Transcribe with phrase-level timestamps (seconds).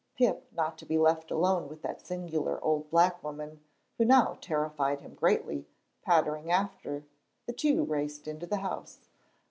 [0.17, 3.63] Pip, not to be left alone with that singular old black woman,
[3.99, 5.67] who now terrified him greatly,
[6.01, 7.03] pattering after,
[7.45, 9.09] the two raced into the house.